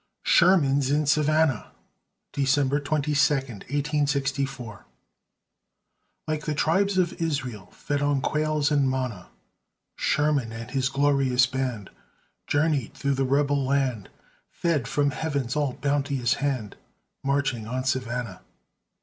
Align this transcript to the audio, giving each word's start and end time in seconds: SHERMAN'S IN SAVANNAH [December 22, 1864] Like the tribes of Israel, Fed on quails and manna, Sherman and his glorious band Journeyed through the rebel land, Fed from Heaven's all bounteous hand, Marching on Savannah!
SHERMAN'S 0.23 0.89
IN 0.89 1.05
SAVANNAH 1.05 1.73
[December 2.33 2.79
22, 2.79 3.11
1864] 3.13 4.83
Like 6.27 6.45
the 6.45 6.55
tribes 6.55 6.97
of 6.97 7.13
Israel, 7.21 7.67
Fed 7.67 8.01
on 8.01 8.19
quails 8.19 8.71
and 8.71 8.89
manna, 8.89 9.27
Sherman 9.95 10.51
and 10.51 10.71
his 10.71 10.89
glorious 10.89 11.45
band 11.45 11.91
Journeyed 12.47 12.95
through 12.95 13.13
the 13.13 13.25
rebel 13.25 13.63
land, 13.63 14.09
Fed 14.49 14.87
from 14.87 15.11
Heaven's 15.11 15.55
all 15.55 15.73
bounteous 15.73 16.33
hand, 16.41 16.77
Marching 17.23 17.67
on 17.67 17.83
Savannah! 17.83 18.41